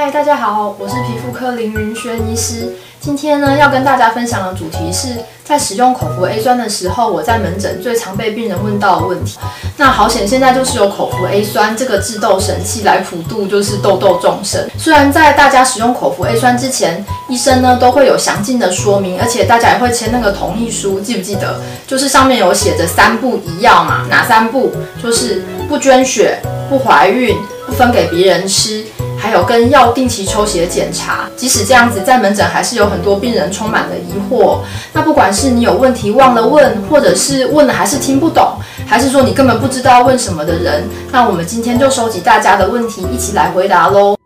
[0.00, 2.72] 嗨，大家好，我是皮肤科林云轩医师。
[3.00, 5.08] 今天呢，要跟大家分享的主题是
[5.42, 9.40] 在使用口服 A 酸的时候，我在门诊最常被病人问到的问题。
[9.76, 14.64] 那好险，现在就是有口服 A 酸这个治痘神器来普度，就是痘痘众生。
[14.78, 21.60] 虽然在大家使用口服 A 酸之前，医生呢都会有详尽的说明，而且大家也会签那个同意书，记不记得？
[21.88, 24.70] 就是上面有写着三不一要嘛，哪三不？
[25.02, 26.40] 就是不捐血、
[26.70, 27.36] 不怀孕、
[27.66, 28.84] 不分给别人吃。
[29.18, 34.60] 还有跟药定期抽血检查，即使这样子，在门诊还是有很多病人充满了疑惑。
[34.92, 38.52] 那不管是你有问题忘了问，或者是问了还是听不懂，
[38.86, 44.17] 还是说你根本不知道问什么的人，那我们今天就收集大家的问题，一起来回答喽。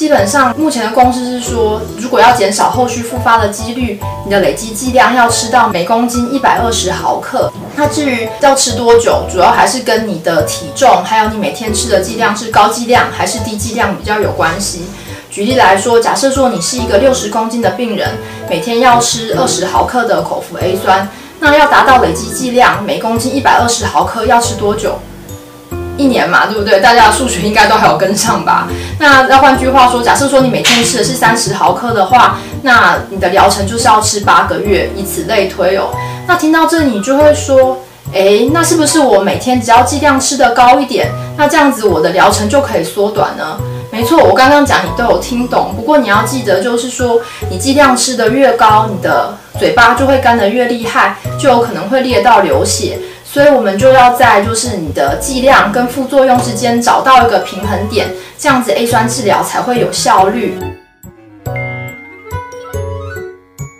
[0.00, 7.52] 基本上，目前的共识是说，如果要减少后续复发的几率，你的累积剂量要吃到每公斤一百二十毫克。
[7.76, 14.86] 那至于要吃多久，主要还是跟你的体重，还有你每天吃的剂量是高剂量还是低剂量比较有关系。
[15.30, 18.08] 举例来说，假设说你是一个六十公斤的病人，
[18.48, 21.06] 每天要吃二十毫克的口服 A 酸，
[21.40, 24.98] 那要达到累积剂量每公斤一百二十毫克，要吃多久？
[26.00, 26.80] 一年嘛，对不对？
[26.80, 28.66] 大家的数学应该都还有跟上吧？
[28.98, 35.90] 那要换句话说，假设说你每天吃的是三十毫克的话，那你的疗程就是要吃八个月，以此类推哦。
[36.26, 37.78] 那听到这里，你就会说，
[38.12, 43.58] 诶，那是不是我每天只要剂量吃得高一点，那这样子我的疗程就可以缩短呢？
[43.92, 45.74] 没错，我刚刚讲你都有听懂。
[45.76, 52.98] 不过你要记得，就是说你剂量吃得越高，你的嘴巴就会干得越厉害，就有可能会裂到流血。
[53.32, 60.58] 所以，我们就要在就是你的剂量跟副作用之间找到一个平衡点，这样子 A 酸治疗才会有效率。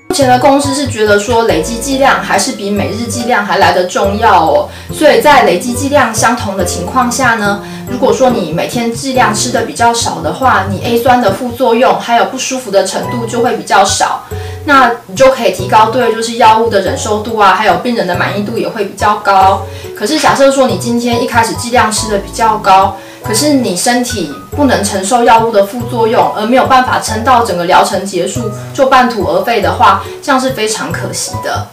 [0.09, 4.69] 目前的公司是觉得说，累积剂量还是比每日剂量还来得重要哦。
[4.93, 14.23] 所以在累积剂量相同的情况下呢，如果说你每天剂量吃得比较少的话，你 A 酸的副作用还有不舒服的程度就会比较少。
[14.65, 19.63] 那你就可以提高对就是药物的忍受度啊，还有病人的满意度也会比较高。
[19.97, 31.67] 可是假设说你今天一开始剂量吃得比较高，可是你身体不能承受药物的副作用，而没有办法撑到整个疗程结束就半途而废的话，这样是非常可惜的。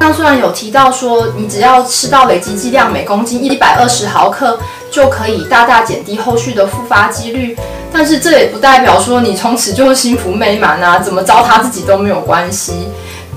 [0.00, 4.58] 那虽然有提到说你只要吃到累积剂量每公斤一百二十毫克，
[4.90, 7.56] 就可以大大减低后续的复发几率。
[7.92, 12.88] 但是这也不代表说你从此就是幸福美满啊，怎么糟蹋自己都没有关系。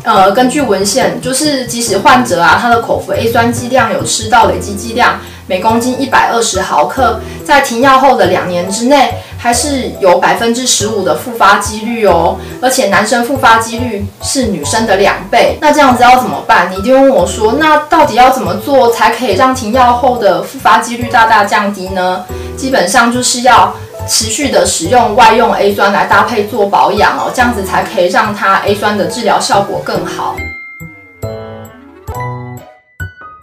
[0.03, 12.37] 呃，根据文献，就是即使患者啊，他的口服 A 酸剂量有吃到累积剂量每公斤一百二十毫克，在停药后的两年之内，还是有百分之十五的复发几率哦。
[12.59, 15.59] 而且男生复发几率是女生的两倍。
[15.61, 16.71] 那这样子要怎么办？
[16.71, 22.25] 你一定问我说，那到底要怎么做才可以让停药后的复发几率大大降低呢？
[22.57, 23.75] 基本上就是要。
[24.07, 30.35] 持续的使用外用 A 酸来搭配做保养哦，这样子才可以让它 A 酸的治疗效果更好。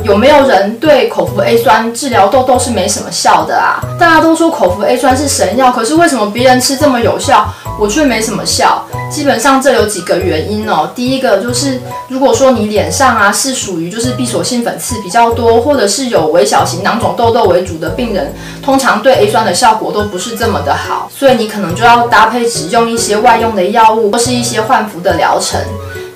[0.08, 3.78] 有没有人对口服 A 酸治疗痘痘是没什么效的啊？
[4.00, 7.46] 大家都说口服 A 酸是神药，可是为什么别人吃这么有效，
[7.78, 8.82] 我却没什么效？
[9.10, 10.90] 基本上这有几个原因哦。
[10.94, 18.32] 第一个就是，如果说你脸上啊是属于就是闭锁性粉刺比较多，或者是有微小型囊肿痘痘为主的病人，
[18.62, 25.60] 通常对 A 酸的效果都不是这么的好，所以你可能就要搭配使用一些外用的药物，或是一些换服的疗程。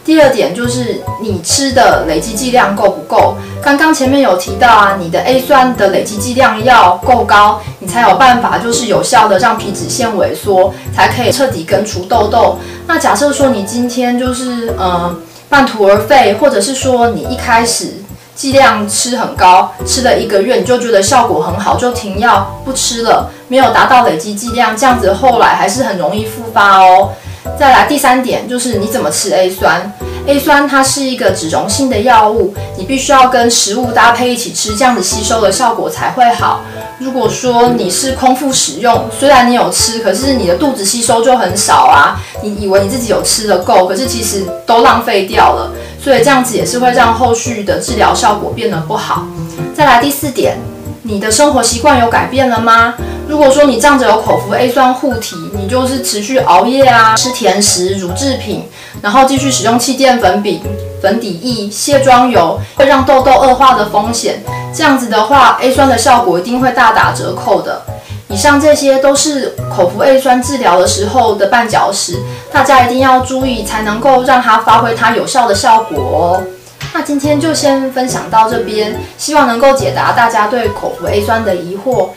[0.05, 3.37] 第二点就是你吃的累积剂量够不够？
[3.63, 12.59] 刚刚前面有提到啊，你的 A 酸的累积剂量要够高，你才有办法就是有效的让皮脂腺萎缩，才可以彻底根除痘痘。
[12.89, 15.15] 那假设说你今天就是呃
[15.49, 17.95] 半途而废，或者是说你一开始
[18.35, 27.11] 剂量吃很高，吃了一个月你就觉得效果很好，就停药不吃了，没有达到累积剂量，这样子后来还是很容易复发哦。
[27.59, 29.93] 再来第三点就是你怎么吃 A 酸
[30.27, 36.61] ？A 酸它是一个脂溶性的药物，你必须要跟食物搭配一起吃，这样子吸收的效果才会好。
[36.99, 42.21] 如果说你是空腹使用，虽然你有吃，可是你的肚子吸收就很少啊。
[42.43, 45.73] 你以为你自己有吃的够，可是其实都浪费掉了，
[46.03, 49.27] 所以这样子也是会让后续的治疗效果变得不好。
[49.75, 50.57] 再来第四点，
[51.03, 52.95] 你的生活习惯有改变了吗？
[53.29, 58.69] 如果说你仗着有口服 A 酸护体，你就是持续熬夜啊，吃甜食、乳制品，
[59.01, 60.61] 然后继续使用气垫粉饼、
[61.01, 64.43] 粉底液、卸妆油，会让痘痘恶化的风险。
[64.75, 67.81] 这样子的话，A 酸的效果一定会大打折扣的。
[68.29, 72.19] 以上这些都是口服 A 酸治疗的时候的绊脚石，
[72.51, 76.43] 大家一定要注意，才能够让它发挥它有效的效果哦。
[76.93, 82.09] 那今天就先分享到这边，希望能够解答大家对口服 A 酸的疑惑，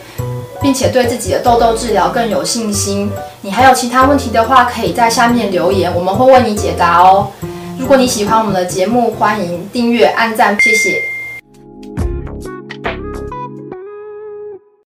[0.60, 3.10] 并且对自己的痘痘治疗更有信心。
[3.46, 7.28] 你还有其他问题的话，可以在下面留言，我们会为你解答哦。
[7.78, 11.15] 如果你喜欢我们的节目，欢迎订阅、按赞，谢谢。